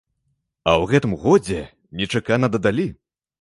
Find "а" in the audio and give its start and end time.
0.71-0.71